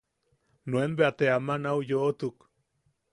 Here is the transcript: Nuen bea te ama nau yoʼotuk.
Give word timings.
Nuen 0.69 0.95
bea 0.97 1.11
te 1.17 1.25
ama 1.35 1.55
nau 1.63 1.77
yoʼotuk. 1.89 2.37